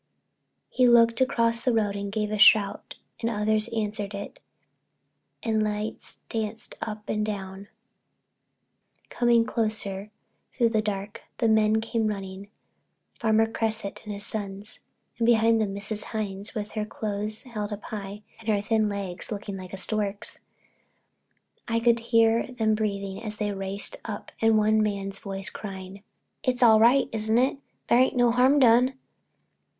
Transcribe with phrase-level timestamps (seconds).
[0.71, 4.39] He looked across the road and gave a shout and others answered it,
[5.43, 7.67] and lights danced up and down,
[9.09, 10.09] coming closer
[10.57, 11.21] through the dark.
[11.37, 16.05] Then men came running—Farmer Cresset and his sons—and behind them Mrs.
[16.05, 20.39] Hines, with her clothes held up high and her thin legs like a stork's.
[21.67, 26.01] I could hear them breathing as they raced up and one man's voice crying:
[26.41, 27.59] "It's all right, is it?
[27.85, 28.95] There ain't been no harm done?"